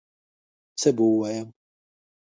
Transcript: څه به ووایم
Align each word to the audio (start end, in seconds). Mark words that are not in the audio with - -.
څه 0.79 0.89
به 0.95 1.03
ووایم 1.07 1.47